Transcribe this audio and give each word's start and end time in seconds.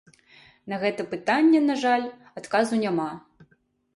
На 0.71 0.77
гэта 0.83 1.03
пытанне, 1.11 1.59
на 1.67 1.75
жаль, 1.83 2.07
адказу 2.41 2.79
няма. 2.87 3.09